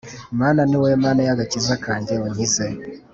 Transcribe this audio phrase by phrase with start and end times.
[0.39, 2.65] Mana ni wowe Mana y agakiza kanjye Unkize